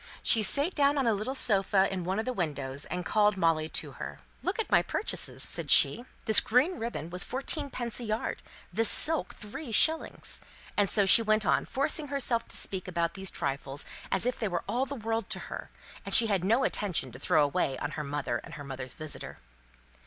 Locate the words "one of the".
2.05-2.33